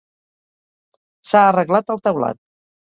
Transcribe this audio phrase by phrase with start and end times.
[1.33, 2.45] S'ha arreglat el teulat.